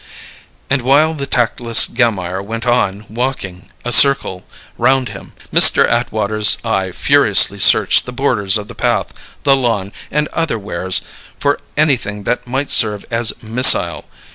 [0.67, 4.43] And while the tactless Gammire went on, "walking" a circle
[4.79, 5.87] round him, Mr.
[5.87, 11.01] Atwater's eye furiously searched the borders of the path, the lawn, and otherwheres,
[11.39, 14.05] for anything that might serve as missile.